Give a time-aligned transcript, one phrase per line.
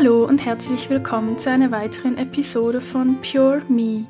[0.00, 4.06] Hallo und herzlich willkommen zu einer weiteren Episode von Pure Me,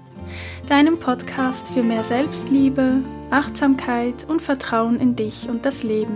[0.69, 2.97] deinem Podcast für mehr Selbstliebe,
[3.31, 6.15] Achtsamkeit und Vertrauen in dich und das Leben.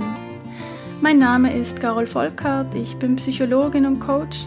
[1.01, 4.41] Mein Name ist Carol Volkart, ich bin Psychologin und Coach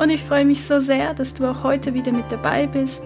[0.00, 3.04] und ich freue mich so sehr, dass du auch heute wieder mit dabei bist,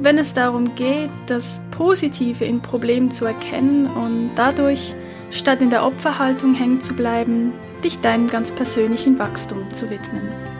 [0.00, 4.94] wenn es darum geht, das Positive in Problemen zu erkennen und dadurch,
[5.30, 7.52] statt in der Opferhaltung hängen zu bleiben,
[7.84, 10.55] dich deinem ganz persönlichen Wachstum zu widmen.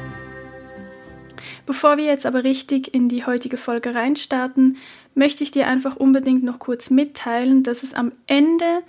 [1.66, 4.78] Bevor wir jetzt aber richtig in die heutige Folge reinstarten,
[5.14, 8.82] möchte ich dir einfach unbedingt noch kurz mitteilen, dass es am Ende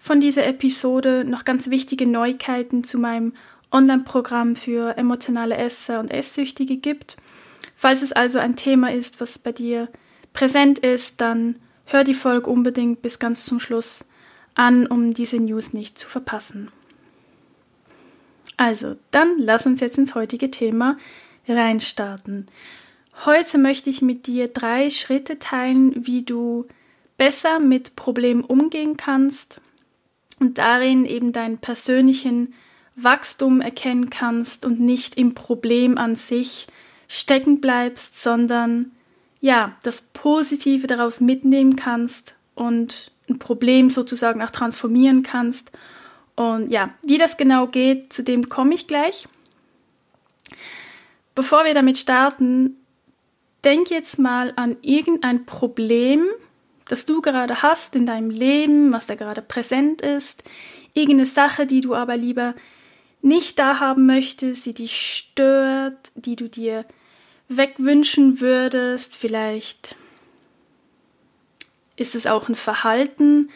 [0.00, 3.32] von dieser Episode noch ganz wichtige Neuigkeiten zu meinem
[3.70, 7.16] Online-Programm für emotionale Esser und Esssüchtige gibt.
[7.76, 9.88] Falls es also ein Thema ist, was bei dir
[10.32, 14.04] präsent ist, dann hör die Folge unbedingt bis ganz zum Schluss
[14.54, 16.72] an, um diese News nicht zu verpassen.
[18.56, 20.96] Also, dann lass uns jetzt ins heutige Thema
[21.48, 22.46] reinstarten.
[23.24, 26.66] Heute möchte ich mit dir drei Schritte teilen, wie du
[27.16, 29.60] besser mit Problemen umgehen kannst
[30.38, 32.52] und darin eben deinen persönlichen
[32.94, 36.66] Wachstum erkennen kannst und nicht im Problem an sich
[37.08, 38.92] stecken bleibst, sondern
[39.40, 45.72] ja, das Positive daraus mitnehmen kannst und ein Problem sozusagen auch transformieren kannst.
[46.36, 49.28] Und ja, wie das genau geht, zu dem komme ich gleich.
[51.36, 52.78] Bevor wir damit starten,
[53.62, 56.24] denk jetzt mal an irgendein Problem,
[56.88, 60.44] das du gerade hast in deinem Leben, was da gerade präsent ist,
[60.94, 62.54] irgendeine Sache, die du aber lieber
[63.20, 66.86] nicht da haben möchtest, die dich stört, die du dir
[67.48, 69.94] wegwünschen würdest, vielleicht
[71.96, 73.50] ist es auch ein Verhalten,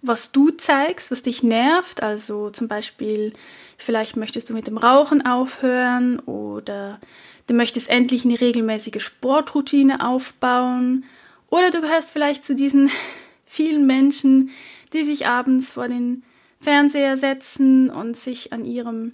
[0.00, 3.32] was du zeigst, was dich nervt, also zum Beispiel
[3.78, 6.98] Vielleicht möchtest du mit dem Rauchen aufhören oder
[7.46, 11.04] du möchtest endlich eine regelmäßige Sportroutine aufbauen
[11.50, 12.90] oder du gehörst vielleicht zu diesen
[13.46, 14.50] vielen Menschen,
[14.92, 16.22] die sich abends vor den
[16.60, 19.12] Fernseher setzen und sich an ihrem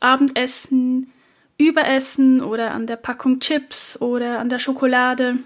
[0.00, 1.10] Abendessen
[1.58, 5.38] überessen oder an der Packung Chips oder an der Schokolade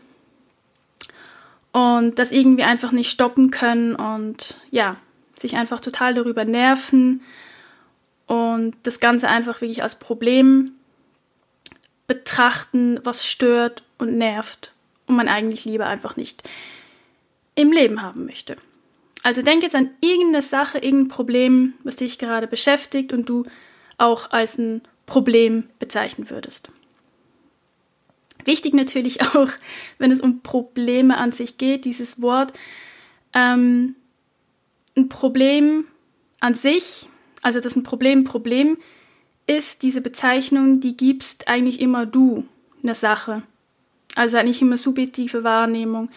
[1.72, 4.96] und das irgendwie einfach nicht stoppen können und ja,
[5.38, 7.20] sich einfach total darüber nerven
[8.26, 10.72] und das Ganze einfach wirklich als Problem
[12.06, 14.72] betrachten, was stört und nervt
[15.06, 16.42] und man eigentlich lieber einfach nicht
[17.54, 18.56] im Leben haben möchte.
[19.22, 23.44] Also denk jetzt an irgendeine Sache, irgendein Problem, was dich gerade beschäftigt und du
[23.98, 26.68] auch als ein Problem bezeichnen würdest.
[28.44, 29.48] Wichtig natürlich auch,
[29.98, 32.52] wenn es um Probleme an sich geht, dieses Wort.
[33.32, 33.96] Ähm,
[34.96, 35.86] ein Problem
[36.40, 37.08] an sich
[37.46, 38.24] also das ist ein Problem.
[38.24, 38.76] Problem
[39.46, 42.44] ist diese Bezeichnung, die gibst eigentlich immer du
[42.82, 43.44] eine Sache.
[44.16, 46.10] Also eigentlich immer subjektive Wahrnehmung,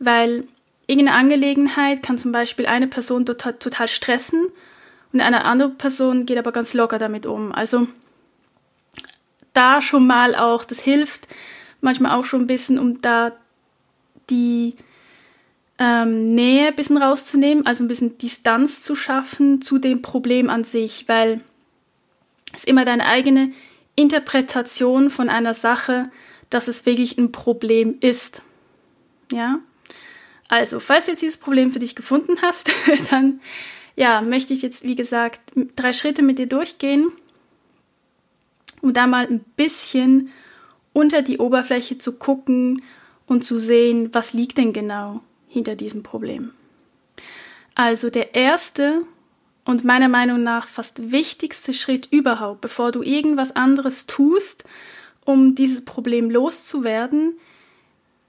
[0.00, 0.44] weil
[0.88, 4.48] irgendeine Angelegenheit kann zum Beispiel eine Person total, total stressen
[5.12, 7.52] und eine andere Person geht aber ganz locker damit um.
[7.52, 7.86] Also
[9.52, 11.28] da schon mal auch, das hilft
[11.80, 13.30] manchmal auch schon ein bisschen, um da
[14.30, 14.74] die
[15.82, 20.62] ähm, Nähe ein bisschen rauszunehmen, also ein bisschen Distanz zu schaffen zu dem Problem an
[20.62, 21.40] sich, weil
[22.54, 23.50] es immer deine eigene
[23.96, 26.08] Interpretation von einer Sache,
[26.50, 28.42] dass es wirklich ein Problem ist.
[29.32, 29.58] Ja?
[30.48, 32.70] Also, falls du jetzt dieses Problem für dich gefunden hast,
[33.10, 33.40] dann
[33.96, 35.40] ja, möchte ich jetzt, wie gesagt,
[35.74, 37.08] drei Schritte mit dir durchgehen,
[38.82, 40.30] um da mal ein bisschen
[40.92, 42.82] unter die Oberfläche zu gucken
[43.26, 45.22] und zu sehen, was liegt denn genau
[45.52, 46.52] hinter diesem Problem.
[47.74, 49.02] Also der erste
[49.64, 54.64] und meiner Meinung nach fast wichtigste Schritt überhaupt, bevor du irgendwas anderes tust,
[55.24, 57.38] um dieses Problem loszuwerden,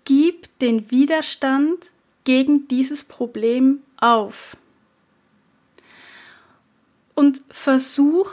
[0.06, 1.92] gib den Widerstand
[2.24, 4.56] gegen dieses Problem auf.
[7.16, 8.32] Und versuch,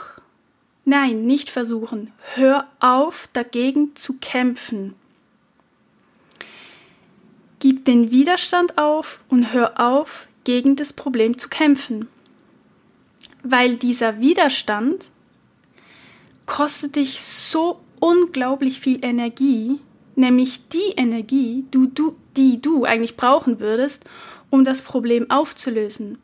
[0.85, 4.95] nein, nicht versuchen, hör auf dagegen zu kämpfen.
[7.61, 12.07] Gib den Widerstand auf und hör auf, gegen das Problem zu kämpfen.
[13.43, 15.09] Weil dieser Widerstand
[16.47, 19.79] kostet dich so unglaublich viel Energie,
[20.15, 24.05] nämlich die Energie, du, du, die du eigentlich brauchen würdest,
[24.49, 26.17] um das Problem aufzulösen.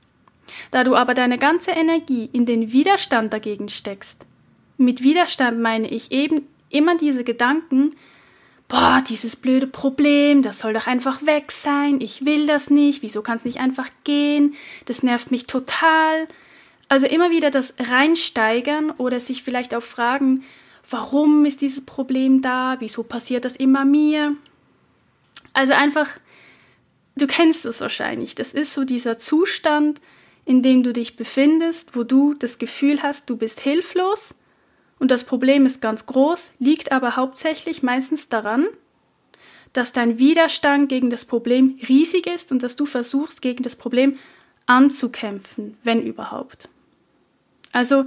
[0.72, 4.26] Da du aber deine ganze Energie in den Widerstand dagegen steckst,
[4.78, 7.96] mit Widerstand meine ich eben immer diese Gedanken,
[8.68, 13.22] boah, dieses blöde Problem, das soll doch einfach weg sein, ich will das nicht, wieso
[13.22, 14.56] kann es nicht einfach gehen,
[14.86, 16.28] das nervt mich total.
[16.90, 20.44] Also immer wieder das reinsteigern oder sich vielleicht auch fragen,
[20.90, 24.36] warum ist dieses Problem da, wieso passiert das immer mir.
[25.54, 26.10] Also einfach,
[27.16, 30.02] du kennst es wahrscheinlich, das ist so dieser Zustand,
[30.46, 34.36] in dem du dich befindest, wo du das Gefühl hast, du bist hilflos
[35.00, 38.68] und das Problem ist ganz groß, liegt aber hauptsächlich meistens daran,
[39.74, 44.18] dass dein Widerstand gegen das Problem riesig ist und dass du versuchst, gegen das Problem
[44.66, 46.68] anzukämpfen, wenn überhaupt.
[47.72, 48.06] Also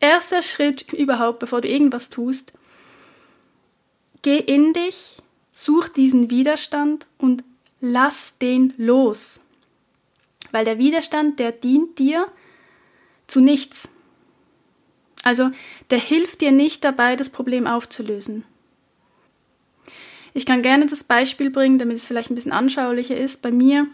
[0.00, 2.52] erster Schritt überhaupt, bevor du irgendwas tust,
[4.22, 5.18] geh in dich,
[5.50, 7.44] such diesen Widerstand und
[7.80, 9.40] lass den los.
[10.52, 12.28] Weil der Widerstand, der dient dir
[13.26, 13.90] zu nichts.
[15.24, 15.50] Also
[15.90, 18.44] der hilft dir nicht dabei, das Problem aufzulösen.
[20.34, 23.40] Ich kann gerne das Beispiel bringen, damit es vielleicht ein bisschen anschaulicher ist.
[23.40, 23.86] Bei mir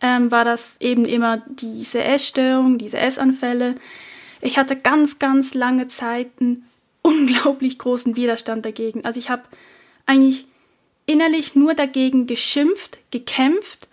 [0.00, 3.76] ähm, war das eben immer diese Essstörung, diese Essanfälle.
[4.40, 6.66] Ich hatte ganz, ganz lange Zeit einen
[7.02, 9.04] unglaublich großen Widerstand dagegen.
[9.04, 9.42] Also ich habe
[10.06, 10.46] eigentlich
[11.06, 13.88] innerlich nur dagegen geschimpft, gekämpft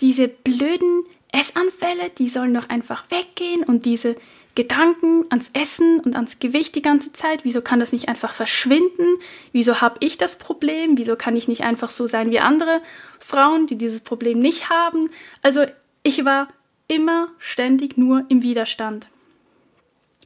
[0.00, 4.16] diese blöden Essanfälle, die sollen doch einfach weggehen und diese
[4.58, 9.06] Gedanken ans Essen und ans Gewicht die ganze Zeit, wieso kann das nicht einfach verschwinden?
[9.52, 10.98] Wieso habe ich das Problem?
[10.98, 12.82] Wieso kann ich nicht einfach so sein wie andere
[13.20, 15.10] Frauen, die dieses Problem nicht haben?
[15.42, 15.64] Also
[16.02, 16.48] ich war
[16.88, 19.06] immer ständig nur im Widerstand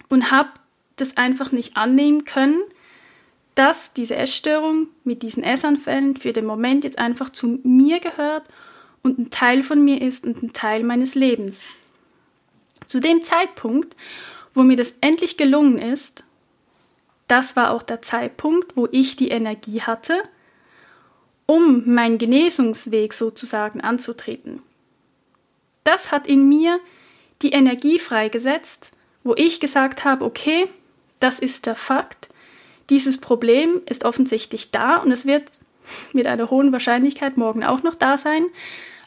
[0.08, 0.48] und habe
[0.96, 2.62] das einfach nicht annehmen können,
[3.54, 8.44] dass diese Essstörung mit diesen Essanfällen für den Moment jetzt einfach zu mir gehört
[9.02, 11.66] und ein Teil von mir ist und ein Teil meines Lebens.
[12.86, 13.96] Zu dem Zeitpunkt,
[14.54, 16.24] wo mir das endlich gelungen ist,
[17.28, 20.22] das war auch der Zeitpunkt, wo ich die Energie hatte,
[21.46, 24.62] um meinen Genesungsweg sozusagen anzutreten.
[25.84, 26.78] Das hat in mir
[27.40, 28.92] die Energie freigesetzt,
[29.24, 30.68] wo ich gesagt habe, okay,
[31.20, 32.28] das ist der Fakt,
[32.90, 35.50] dieses Problem ist offensichtlich da und es wird
[36.12, 38.44] mit einer hohen Wahrscheinlichkeit morgen auch noch da sein.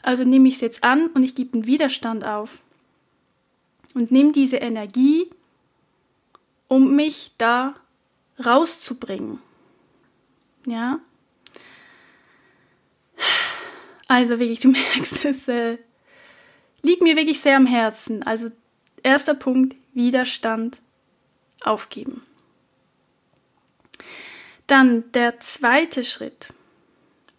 [0.02, 2.58] Also nehme ich es jetzt an und ich gebe einen Widerstand auf.
[3.96, 5.30] Und nehme diese Energie,
[6.68, 7.74] um mich da
[8.44, 9.40] rauszubringen.
[10.66, 11.00] Ja?
[14.06, 15.78] Also wirklich, du merkst, es äh,
[16.82, 18.22] liegt mir wirklich sehr am Herzen.
[18.24, 18.50] Also
[19.02, 20.82] erster Punkt, Widerstand
[21.62, 22.20] aufgeben.
[24.66, 26.52] Dann der zweite Schritt,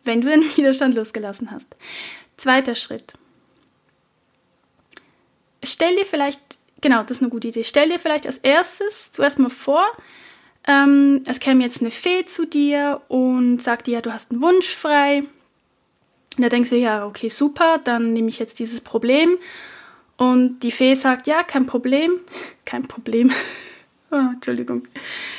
[0.03, 1.67] wenn du den Widerstand losgelassen hast.
[2.35, 3.13] Zweiter Schritt.
[5.63, 7.63] Stell dir vielleicht, genau, das ist eine gute Idee.
[7.63, 9.85] Stell dir vielleicht als erstes zuerst mal vor,
[10.67, 14.41] ähm, es käme jetzt eine Fee zu dir und sagt dir, ja, du hast einen
[14.41, 15.23] Wunsch frei.
[16.35, 19.37] Und da denkst du, ja, okay, super, dann nehme ich jetzt dieses Problem.
[20.17, 22.19] Und die Fee sagt, ja, kein Problem.
[22.65, 23.31] Kein Problem.
[24.11, 24.85] oh, Entschuldigung,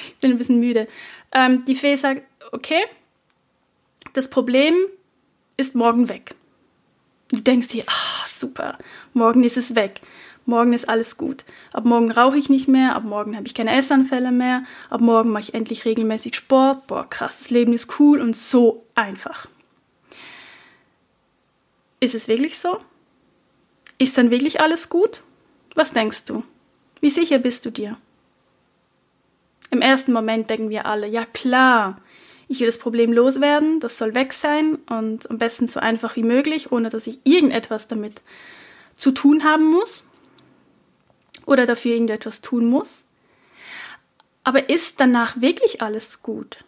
[0.08, 0.88] ich bin ein bisschen müde.
[1.30, 2.22] Ähm, die Fee sagt,
[2.52, 2.82] okay,
[4.14, 4.74] das Problem
[5.58, 6.34] ist morgen weg.
[7.30, 8.78] Du denkst dir, ah, super,
[9.14, 10.00] morgen ist es weg.
[10.46, 11.44] Morgen ist alles gut.
[11.74, 15.30] Ab morgen rauche ich nicht mehr, ab morgen habe ich keine Essanfälle mehr, ab morgen
[15.30, 16.86] mache ich endlich regelmäßig Sport.
[16.86, 19.46] Boah, krass, das Leben ist cool und so einfach.
[22.00, 22.78] Ist es wirklich so?
[23.98, 25.22] Ist dann wirklich alles gut?
[25.74, 26.44] Was denkst du?
[27.00, 27.98] Wie sicher bist du dir?
[29.70, 32.00] Im ersten Moment denken wir alle, ja klar,
[32.48, 36.22] ich will das Problem loswerden, das soll weg sein und am besten so einfach wie
[36.22, 38.22] möglich, ohne dass ich irgendetwas damit
[38.98, 40.04] zu tun haben muss
[41.46, 43.04] oder dafür irgendetwas tun muss.
[44.44, 46.58] Aber ist danach wirklich alles gut?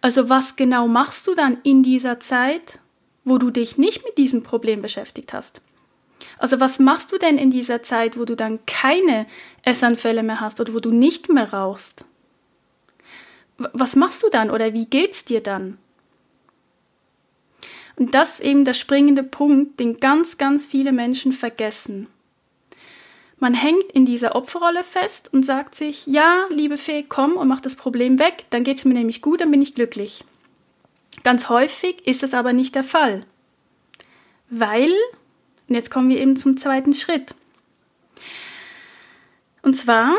[0.00, 2.78] Also was genau machst du dann in dieser Zeit,
[3.24, 5.60] wo du dich nicht mit diesem Problem beschäftigt hast?
[6.38, 9.26] Also was machst du denn in dieser Zeit, wo du dann keine
[9.62, 12.04] Essanfälle mehr hast oder wo du nicht mehr rauchst?
[13.58, 15.78] was machst du dann oder wie geht's dir dann?
[17.96, 22.08] Und das ist eben der springende Punkt, den ganz, ganz viele Menschen vergessen.
[23.38, 27.60] Man hängt in dieser Opferrolle fest und sagt sich, ja, liebe Fee, komm und mach
[27.60, 30.24] das Problem weg, dann geht es mir nämlich gut, dann bin ich glücklich.
[31.22, 33.26] Ganz häufig ist das aber nicht der Fall.
[34.48, 34.92] Weil,
[35.68, 37.34] und jetzt kommen wir eben zum zweiten Schritt.
[39.62, 40.14] Und zwar,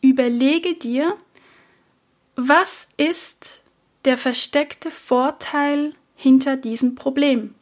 [0.00, 1.16] überlege dir,
[2.36, 3.62] was ist
[4.04, 5.94] der versteckte Vorteil
[6.24, 7.54] hinter diesem Problem?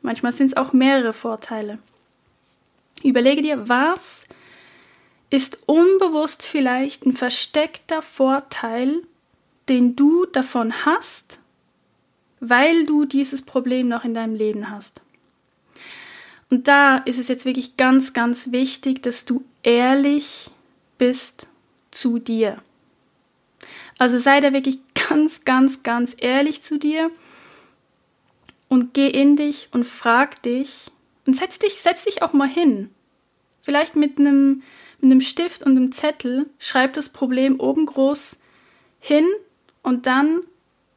[0.00, 1.78] Manchmal sind es auch mehrere Vorteile.
[3.04, 4.24] Überlege dir, was
[5.28, 9.02] ist unbewusst vielleicht ein versteckter Vorteil,
[9.68, 11.40] den du davon hast,
[12.40, 15.02] weil du dieses Problem noch in deinem Leben hast.
[16.50, 20.50] Und da ist es jetzt wirklich ganz, ganz wichtig, dass du ehrlich
[20.96, 21.48] bist
[21.90, 22.56] zu dir.
[23.98, 27.10] Also sei da wirklich ganz, ganz, ganz ehrlich zu dir
[28.72, 30.90] und geh in dich und frag dich
[31.26, 32.88] und setz dich, setz dich auch mal hin.
[33.60, 34.62] Vielleicht mit einem,
[34.98, 38.38] mit einem Stift und einem Zettel, schreib das Problem oben groß
[38.98, 39.28] hin
[39.82, 40.40] und dann,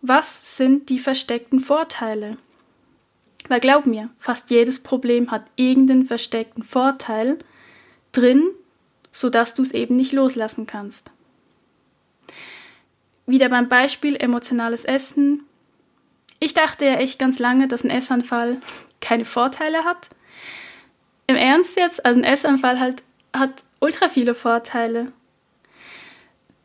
[0.01, 2.37] was sind die versteckten Vorteile?
[3.49, 7.39] Weil glaub mir, fast jedes Problem hat irgendeinen versteckten Vorteil
[8.13, 8.51] drin,
[9.11, 11.11] sodass du es eben nicht loslassen kannst.
[13.25, 15.43] Wieder beim Beispiel emotionales Essen.
[16.39, 18.57] Ich dachte ja echt ganz lange, dass ein Essanfall
[19.01, 20.09] keine Vorteile hat.
[21.27, 25.11] Im Ernst jetzt, also ein Essanfall halt, hat ultra viele Vorteile.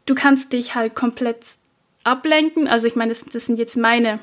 [0.06, 1.56] Du kannst dich halt komplett
[2.04, 2.68] ablenken.
[2.68, 4.18] Also ich meine, das, das sind jetzt meine,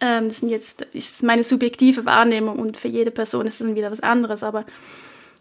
[0.00, 3.66] ähm, das sind jetzt das ist meine subjektive Wahrnehmung und für jede Person ist das
[3.66, 4.42] dann wieder was anderes.
[4.42, 4.64] Aber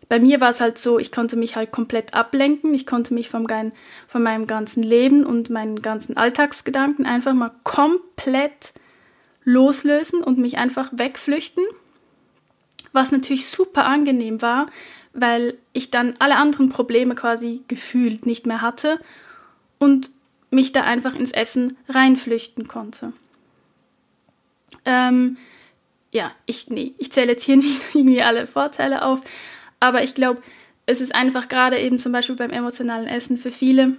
[0.09, 2.73] bei mir war es halt so, ich konnte mich halt komplett ablenken.
[2.73, 3.45] Ich konnte mich vom,
[4.07, 8.73] von meinem ganzen Leben und meinen ganzen Alltagsgedanken einfach mal komplett
[9.43, 11.63] loslösen und mich einfach wegflüchten.
[12.93, 14.67] Was natürlich super angenehm war,
[15.13, 18.99] weil ich dann alle anderen Probleme quasi gefühlt nicht mehr hatte
[19.77, 20.11] und
[20.51, 23.11] mich da einfach ins Essen reinflüchten konnte.
[24.85, 25.37] Ähm,
[26.11, 29.21] ja, ich, nee, ich zähle jetzt hier nicht irgendwie alle Vorteile auf,
[29.79, 30.41] aber ich glaube,
[30.85, 33.97] es ist einfach gerade eben zum Beispiel beim emotionalen Essen für viele,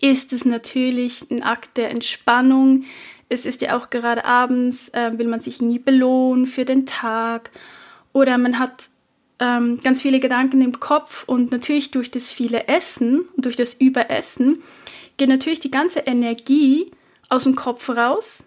[0.00, 2.84] ist es natürlich ein Akt der Entspannung.
[3.28, 7.50] Es ist ja auch gerade abends, äh, will man sich irgendwie belohnen für den Tag
[8.12, 8.88] oder man hat
[9.38, 14.62] ähm, ganz viele Gedanken im Kopf und natürlich durch das viele Essen, durch das Überessen,
[15.16, 16.90] geht natürlich die ganze Energie
[17.28, 18.44] aus dem Kopf raus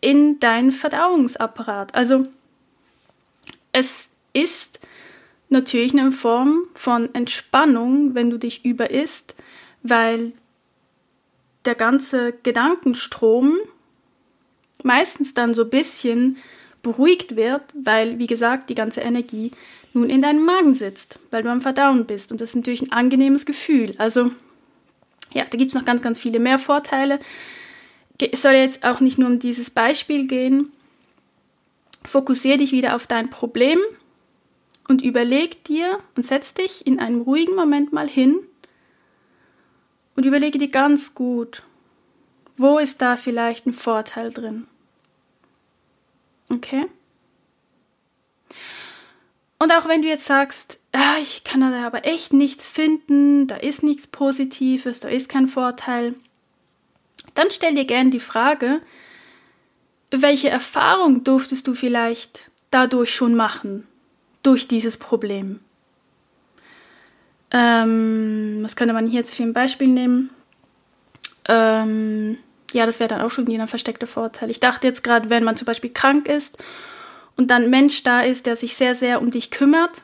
[0.00, 1.94] in deinen Verdauungsapparat.
[1.94, 2.26] Also
[3.72, 4.80] es ist
[5.50, 9.34] natürlich eine Form von Entspannung, wenn du dich überisst,
[9.82, 10.32] weil
[11.64, 13.58] der ganze Gedankenstrom
[14.82, 16.38] meistens dann so ein bisschen
[16.82, 19.52] beruhigt wird, weil, wie gesagt, die ganze Energie
[19.92, 22.30] nun in deinem Magen sitzt, weil du am Verdauen bist.
[22.30, 23.94] Und das ist natürlich ein angenehmes Gefühl.
[23.98, 24.30] Also,
[25.34, 27.18] ja, da gibt es noch ganz, ganz viele mehr Vorteile.
[28.32, 30.72] Es soll jetzt auch nicht nur um dieses Beispiel gehen.
[32.04, 33.78] Fokussiere dich wieder auf dein Problem
[34.90, 38.40] und überleg dir und setz dich in einem ruhigen Moment mal hin
[40.16, 41.62] und überlege dir ganz gut,
[42.56, 44.66] wo ist da vielleicht ein Vorteil drin.
[46.50, 46.86] Okay?
[49.60, 53.54] Und auch wenn du jetzt sagst, ah, ich kann da aber echt nichts finden, da
[53.54, 56.16] ist nichts Positives, da ist kein Vorteil,
[57.34, 58.82] dann stell dir gerne die Frage,
[60.10, 63.86] welche Erfahrung durftest du vielleicht dadurch schon machen?
[64.42, 65.60] Durch dieses Problem.
[67.50, 70.30] Ähm, was könnte man hier jetzt für ein Beispiel nehmen?
[71.48, 72.38] Ähm,
[72.72, 74.50] ja, das wäre dann auch schon wieder ein versteckter Vorteil.
[74.50, 76.58] Ich dachte jetzt gerade, wenn man zum Beispiel krank ist
[77.36, 80.02] und dann ein Mensch da ist, der sich sehr, sehr um dich kümmert,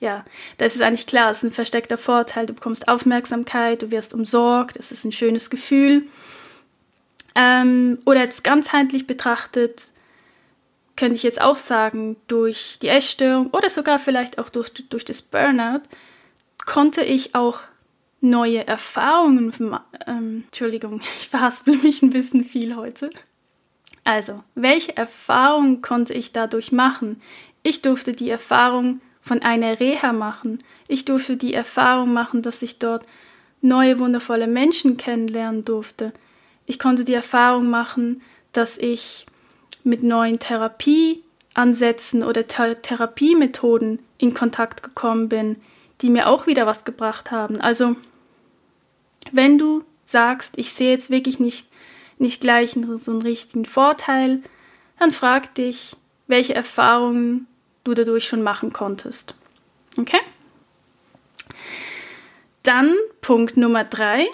[0.00, 0.24] ja,
[0.58, 2.44] das ist eigentlich klar, es ist ein versteckter Vorteil.
[2.44, 6.02] Du bekommst Aufmerksamkeit, du wirst umsorgt, es ist ein schönes Gefühl.
[7.34, 9.90] Ähm, oder jetzt ganzheitlich betrachtet,
[10.96, 15.22] könnte ich jetzt auch sagen, durch die Essstörung oder sogar vielleicht auch durch, durch das
[15.22, 15.82] Burnout,
[16.64, 17.60] konnte ich auch
[18.20, 19.52] neue Erfahrungen,
[20.06, 23.10] ähm, Entschuldigung, ich verhaspel mich ein bisschen viel heute.
[24.04, 27.22] Also, welche Erfahrungen konnte ich dadurch machen?
[27.62, 30.58] Ich durfte die Erfahrung von einer Reha machen.
[30.86, 33.06] Ich durfte die Erfahrung machen, dass ich dort
[33.62, 36.12] neue wundervolle Menschen kennenlernen durfte.
[36.66, 38.20] Ich konnte die Erfahrung machen,
[38.52, 39.24] dass ich
[39.84, 45.58] mit neuen Therapieansätzen oder Th Therapiemethoden in Kontakt gekommen bin,
[46.00, 47.60] die mir auch wieder was gebracht haben.
[47.60, 47.96] Also,
[49.30, 51.68] wenn du sagst, ich sehe jetzt wirklich nicht,
[52.18, 54.42] nicht gleich so einen richtigen Vorteil,
[54.98, 57.46] dann frag dich, welche Erfahrungen
[57.84, 59.34] du dadurch schon machen konntest.
[59.98, 60.20] Okay?
[62.62, 64.26] Dann Punkt Nummer drei,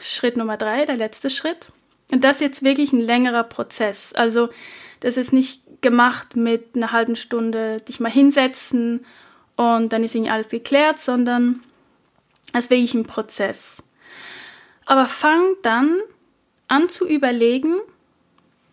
[0.00, 1.68] Schritt Nummer drei, der letzte Schritt.
[2.10, 4.12] Und das ist jetzt wirklich ein längerer Prozess.
[4.12, 4.50] Also
[5.00, 9.04] das ist nicht gemacht mit einer halben Stunde dich mal hinsetzen
[9.56, 11.62] und dann ist irgendwie alles geklärt, sondern
[12.52, 13.82] es ist wirklich ein Prozess.
[14.86, 16.00] Aber fang dann
[16.68, 17.76] an zu überlegen,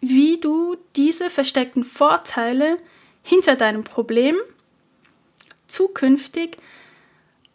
[0.02, 2.78] wie du diese versteckten Vorteile
[3.24, 4.36] hinter deinem Problem
[5.68, 6.58] zukünftig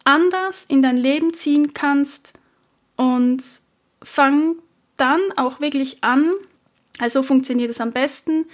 [0.05, 2.33] anders in dein Leben ziehen kannst
[2.97, 3.43] und
[4.03, 4.57] fang
[4.97, 6.31] dann auch wirklich an,
[6.99, 8.47] also funktioniert es am besten,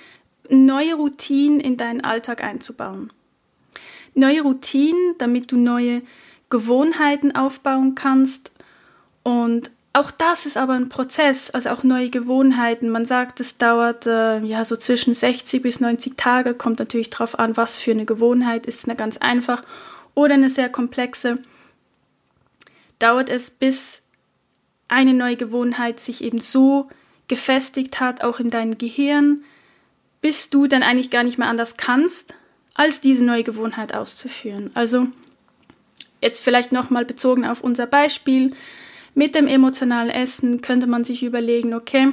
[0.49, 3.12] neue Routinen in deinen Alltag einzubauen.
[4.14, 6.02] Neue Routinen, damit du neue
[6.50, 8.52] Gewohnheiten aufbauen kannst.
[9.23, 12.88] Und auch das ist aber ein Prozess, also auch neue Gewohnheiten.
[12.88, 17.38] Man sagt, es dauert äh, ja so zwischen 60 bis 90 Tage, kommt natürlich darauf
[17.38, 19.62] an, was für eine Gewohnheit ist, eine ganz einfach
[20.14, 21.38] oder eine sehr komplexe.
[22.99, 24.02] Dauert es, bis
[24.88, 26.88] eine neue Gewohnheit sich eben so
[27.28, 29.45] gefestigt hat, auch in deinem Gehirn,
[30.21, 32.35] bis du dann eigentlich gar nicht mehr anders kannst,
[32.75, 34.71] als diese neue Gewohnheit auszuführen.
[34.75, 35.07] Also
[36.21, 38.52] jetzt vielleicht nochmal bezogen auf unser Beispiel
[39.14, 42.12] mit dem emotionalen Essen könnte man sich überlegen, okay,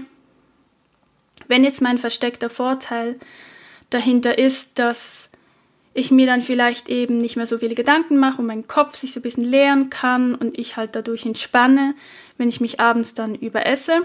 [1.47, 3.19] wenn jetzt mein versteckter Vorteil
[3.89, 5.29] dahinter ist, dass
[5.97, 9.13] ich mir dann vielleicht eben nicht mehr so viele Gedanken mache und mein Kopf sich
[9.13, 11.95] so ein bisschen leeren kann und ich halt dadurch entspanne,
[12.37, 14.01] wenn ich mich abends dann überesse,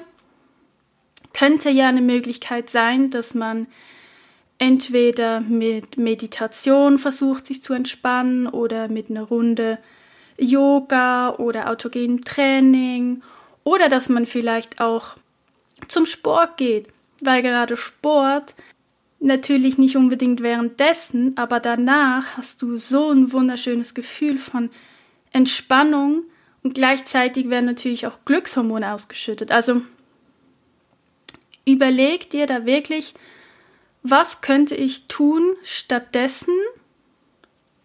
[1.34, 3.66] könnte ja eine Möglichkeit sein, dass man
[4.58, 9.78] entweder mit Meditation versucht, sich zu entspannen oder mit einer Runde
[10.38, 13.20] Yoga oder autogenem Training
[13.64, 15.16] oder dass man vielleicht auch
[15.88, 16.86] zum Sport geht,
[17.20, 18.54] weil gerade Sport
[19.20, 24.70] natürlich nicht unbedingt währenddessen, aber danach hast du so ein wunderschönes Gefühl von
[25.30, 26.24] Entspannung
[26.62, 29.52] und gleichzeitig werden natürlich auch Glückshormone ausgeschüttet.
[29.52, 29.82] Also
[31.66, 33.14] überleg dir da wirklich,
[34.02, 36.54] was könnte ich tun stattdessen,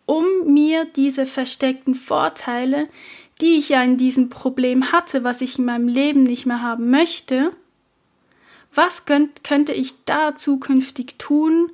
[0.06, 2.88] um mir diese versteckten Vorteile,
[3.42, 6.90] die ich ja in diesem Problem hatte, was ich in meinem Leben nicht mehr haben
[6.90, 7.52] möchte,
[8.76, 11.72] was könnt, könnte ich da zukünftig tun,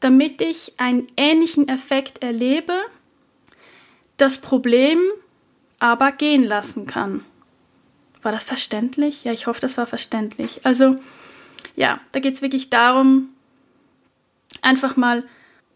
[0.00, 2.74] damit ich einen ähnlichen Effekt erlebe,
[4.16, 4.98] das Problem
[5.78, 7.24] aber gehen lassen kann.
[8.22, 9.24] War das verständlich?
[9.24, 10.64] Ja, ich hoffe, das war verständlich.
[10.64, 10.96] Also
[11.76, 13.30] ja, da geht es wirklich darum,
[14.62, 15.24] einfach mal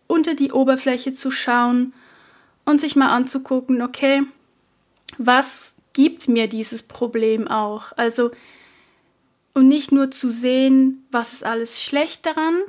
[0.06, 1.92] unter die Oberfläche zu schauen
[2.64, 4.22] und sich mal anzugucken, okay,
[5.18, 7.92] was gibt mir dieses Problem auch?
[7.96, 8.30] Also,
[9.58, 12.62] und nicht nur zu sehen, was ist alles schlecht daran,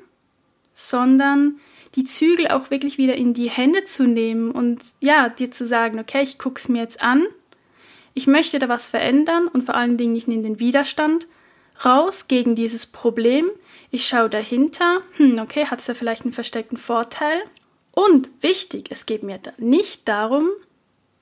[0.74, 1.60] sondern
[1.96, 6.00] die Zügel auch wirklich wieder in die Hände zu nehmen und ja, dir zu sagen,
[6.00, 7.26] okay, ich gucke es mir jetzt an,
[8.14, 11.28] ich möchte da was verändern und vor allen Dingen, ich nehme den Widerstand
[11.86, 13.50] raus gegen dieses Problem,
[13.92, 17.42] ich schaue dahinter, hm, okay, hat es da vielleicht einen versteckten Vorteil?
[17.92, 20.48] Und wichtig, es geht mir da nicht darum,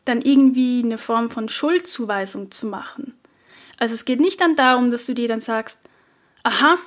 [0.06, 3.17] dann irgendwie eine Form von Schuldzuweisung zu machen.
[3.78, 5.80] Also es geht nicht dann darum, dass du dir dann sagst,
[6.44, 6.78] aha,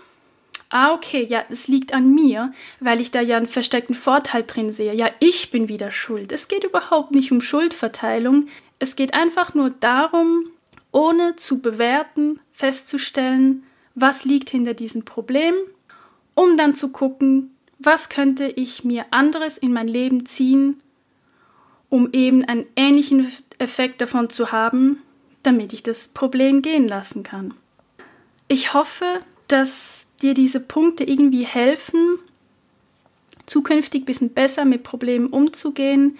[0.71, 4.73] ah okay, ja, es liegt an mir, weil ich da ja einen versteckten Vorteil drin
[4.73, 4.95] sehe.
[4.95, 6.33] Ja, ich bin wieder schuld.
[6.33, 8.47] Es geht überhaupt nicht um Schuldverteilung.
[8.79, 10.51] Es geht einfach nur darum,
[10.93, 15.55] ohne zu bewerten, festzustellen, was liegt hinter diesem Problem,
[16.35, 20.81] um dann zu gucken, was könnte ich mir anderes in mein Leben ziehen,
[21.89, 25.03] um eben einen ähnlichen Effekt davon zu haben,
[25.43, 27.55] damit ich das Problem gehen lassen kann.
[28.49, 29.05] Ich hoffe,
[29.49, 32.19] dass dir diese Punkte irgendwie helfen,
[33.47, 36.19] zukünftig ein bisschen besser mit Problemen umzugehen.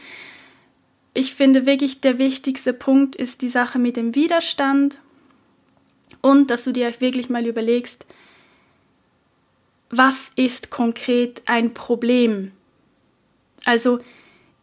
[1.15, 5.01] Ich finde wirklich, der wichtigste Punkt ist die Sache mit dem Widerstand
[6.23, 8.07] und dass du dir wirklich mal überlegst,
[9.91, 12.53] was ist konkret ein Problem?
[13.65, 13.99] Also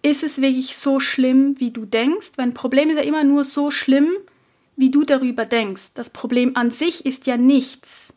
[0.02, 2.32] ist es wirklich so schlimm, wie du denkst?
[2.38, 4.10] Weil ein Problem ist ja immer nur so schlimm,
[4.78, 5.94] wie du darüber denkst.
[5.96, 8.14] Das Problem an sich ist ja nichts.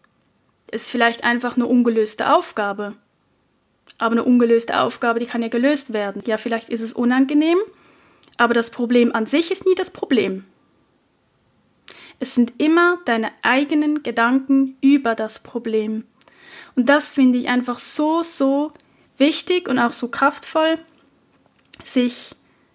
[0.71, 2.95] Es ist vielleicht einfach eine ungelöste Aufgabe.
[3.99, 6.23] Aber eine ungelöste Aufgabe, die kann ja gelöst werden.
[6.27, 7.59] Ja, vielleicht ist es unangenehm,
[8.37, 10.45] aber das Problem an sich ist nie das Problem.
[12.19, 16.05] Es sind immer deine eigenen Gedanken über das Problem.
[16.77, 18.73] Und das finde ich einfach so, so
[19.17, 20.79] wichtig und auch so kraftvoll,
[21.85, 22.35] sich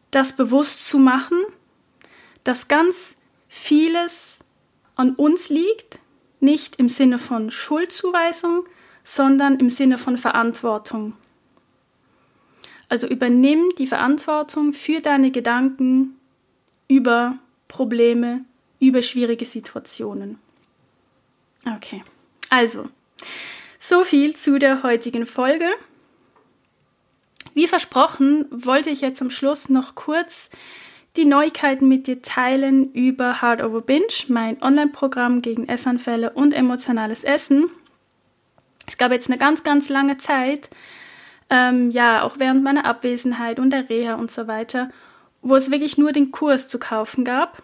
[0.10, 1.38] das bewusst zu machen,
[2.43, 3.15] dass ganz
[3.56, 4.39] vieles
[4.96, 6.00] an uns liegt,
[6.41, 8.65] nicht im Sinne von Schuldzuweisung,
[9.04, 11.13] sondern im Sinne von Verantwortung.
[12.89, 16.20] Also übernimm die Verantwortung für deine Gedanken
[16.88, 18.44] über Probleme,
[18.80, 20.38] über schwierige Situationen.
[21.65, 22.04] Okay,
[22.50, 22.84] also
[23.80, 25.70] so viel zu der heutigen Folge.
[27.54, 30.50] Wie versprochen, wollte ich jetzt am Schluss noch kurz
[31.17, 37.23] die Neuigkeiten mit dir teilen über Hard Over Binge, mein Online-Programm gegen Essanfälle und emotionales
[37.23, 37.69] Essen.
[38.88, 40.69] Es gab jetzt eine ganz, ganz lange Zeit,
[41.49, 44.89] ähm, ja, auch während meiner Abwesenheit und der Reha und so weiter,
[45.41, 47.62] wo es wirklich nur den Kurs zu kaufen gab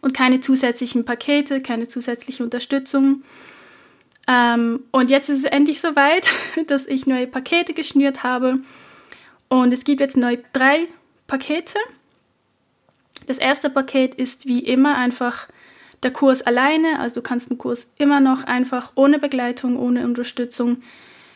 [0.00, 3.22] und keine zusätzlichen Pakete, keine zusätzliche Unterstützung.
[4.28, 6.30] Ähm, und jetzt ist es endlich soweit,
[6.66, 8.58] dass ich neue Pakete geschnürt habe.
[9.48, 10.88] Und es gibt jetzt neu drei
[11.26, 11.78] Pakete.
[13.26, 15.48] Das erste Paket ist wie immer einfach
[16.02, 20.82] der Kurs alleine, also du kannst den Kurs immer noch einfach ohne Begleitung, ohne Unterstützung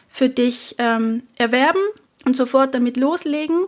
[0.09, 1.83] für dich ähm, erwerben
[2.25, 3.67] und sofort damit loslegen.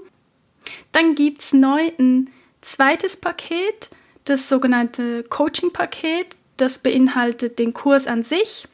[0.92, 3.90] Dann gibt es neu ein zweites Paket,
[4.24, 6.36] das sogenannte Coaching-Paket.
[6.56, 8.66] Das beinhaltet den Kurs an sich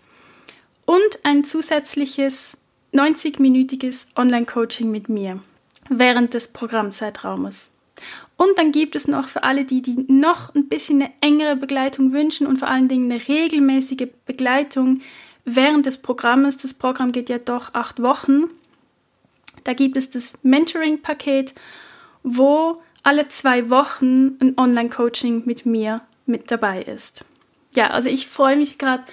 [0.87, 2.57] und ein zusätzliches
[2.94, 5.42] 90-minütiges Online-Coaching mit mir
[5.90, 7.70] während des Programmzeitraumes.
[8.37, 12.12] Und dann gibt es noch für alle die, die noch ein bisschen eine engere Begleitung
[12.12, 15.00] wünschen und vor allen Dingen eine regelmäßige Begleitung
[15.44, 16.57] während des Programmes.
[16.57, 18.44] Das Programm geht ja doch acht Wochen.
[19.62, 21.54] Da gibt es das Mentoring-Paket,
[22.22, 27.24] wo alle zwei Wochen ein Online-Coaching mit mir mit dabei ist.
[27.74, 29.04] Ja, also ich freue mich gerade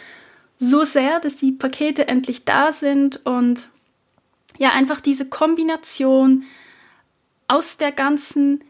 [0.57, 3.67] so sehr, dass die Pakete endlich da sind und
[4.57, 6.43] ja, einfach diese Kombination
[7.47, 8.63] aus der ganzen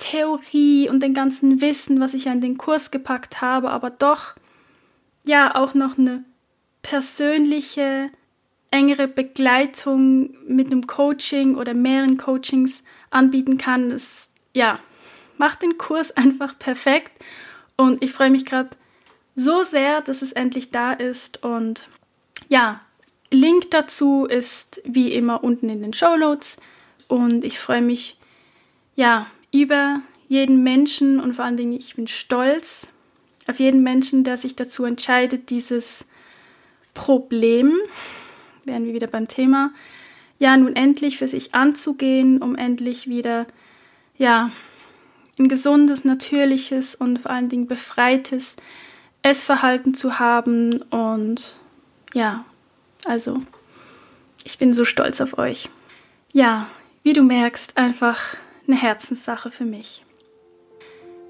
[0.00, 4.34] Theorie und dem ganzen Wissen, was ich ja in den Kurs gepackt habe, aber doch
[5.24, 6.24] ja auch noch eine
[6.82, 8.10] persönliche,
[8.70, 13.90] engere Begleitung mit einem Coaching oder mehreren Coachings anbieten kann.
[13.90, 14.78] Das ja,
[15.38, 17.12] macht den Kurs einfach perfekt
[17.76, 18.70] und ich freue mich gerade
[19.34, 21.88] so sehr, dass es endlich da ist und
[22.48, 22.80] ja,
[23.30, 26.56] Link dazu ist wie immer unten in den Show Notes
[27.06, 28.18] und ich freue mich
[28.96, 32.88] ja über jeden Menschen und vor allen Dingen, ich bin stolz
[33.48, 36.06] auf jeden Menschen, der sich dazu entscheidet, dieses
[36.94, 37.74] Problem,
[38.64, 39.72] wären wir wieder beim Thema,
[40.38, 43.46] ja, nun endlich für sich anzugehen, um endlich wieder,
[44.16, 44.50] ja,
[45.38, 48.56] ein gesundes, natürliches und vor allen Dingen befreites
[49.22, 50.82] Essverhalten zu haben.
[50.90, 51.58] Und
[52.14, 52.44] ja,
[53.06, 53.40] also,
[54.44, 55.68] ich bin so stolz auf euch.
[56.32, 56.68] Ja,
[57.02, 58.36] wie du merkst, einfach
[58.70, 60.04] eine Herzenssache für mich.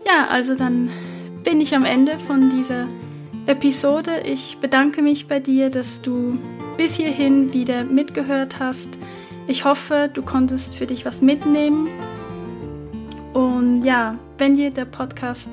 [0.06, 0.90] Ja, also dann
[1.42, 2.86] bin ich am Ende von dieser
[3.46, 4.20] Episode.
[4.24, 6.38] Ich bedanke mich bei dir, dass du
[6.76, 8.98] bis hierhin wieder mitgehört hast.
[9.46, 11.88] Ich hoffe, du konntest für dich was mitnehmen.
[13.32, 15.48] Und ja, wenn dir der Podcast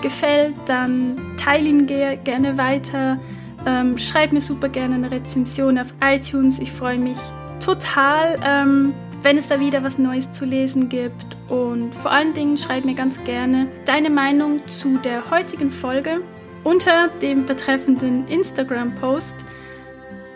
[0.00, 3.18] gefällt, dann teile ihn gerne weiter.
[3.66, 6.60] Ähm, schreib mir super gerne eine Rezension auf iTunes.
[6.60, 7.18] Ich freue mich
[7.60, 8.38] total.
[8.46, 11.36] Ähm, wenn es da wieder was Neues zu lesen gibt.
[11.48, 16.22] Und vor allen Dingen schreib mir ganz gerne deine Meinung zu der heutigen Folge
[16.64, 19.34] unter dem betreffenden Instagram-Post.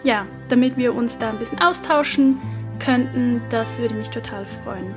[0.05, 2.41] Ja, damit wir uns da ein bisschen austauschen
[2.79, 4.95] könnten, das würde mich total freuen.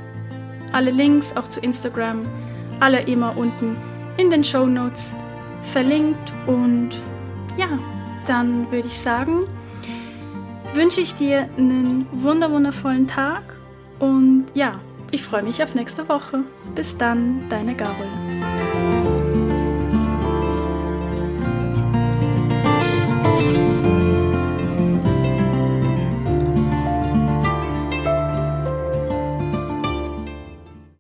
[0.72, 2.26] Alle Links auch zu Instagram,
[2.80, 3.78] alle immer unten
[4.18, 5.14] in den Show Notes
[5.62, 6.34] verlinkt.
[6.48, 6.92] Und
[7.58, 7.68] ja,
[8.26, 9.42] dann würde ich sagen,
[10.74, 13.44] wünsche ich dir einen wunderwundervollen Tag
[14.00, 14.80] und ja,
[15.12, 16.44] ich freue mich auf nächste Woche.
[16.76, 18.08] Bis dann, deine Gabel.